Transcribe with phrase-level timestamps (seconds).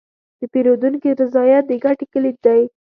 [0.39, 2.61] د پیرودونکي رضایت د ګټې کلید دی.